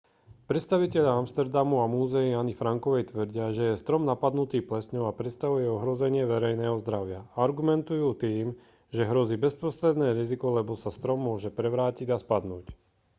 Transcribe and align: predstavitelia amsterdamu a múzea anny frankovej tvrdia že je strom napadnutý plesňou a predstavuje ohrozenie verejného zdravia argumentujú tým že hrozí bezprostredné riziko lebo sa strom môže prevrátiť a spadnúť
predstavitelia 0.49 1.11
amsterdamu 1.21 1.75
a 1.85 1.85
múzea 1.95 2.33
anny 2.41 2.53
frankovej 2.61 3.03
tvrdia 3.13 3.45
že 3.57 3.63
je 3.69 3.75
strom 3.83 4.01
napadnutý 4.11 4.57
plesňou 4.69 5.03
a 5.07 5.13
predstavuje 5.19 5.65
ohrozenie 5.77 6.23
verejného 6.33 6.73
zdravia 6.83 7.19
argumentujú 7.47 8.07
tým 8.23 8.47
že 8.95 9.03
hrozí 9.11 9.35
bezprostredné 9.45 10.07
riziko 10.19 10.45
lebo 10.57 10.73
sa 10.83 10.89
strom 10.97 11.19
môže 11.27 11.49
prevrátiť 11.59 12.07
a 12.09 12.17
spadnúť 12.25 12.65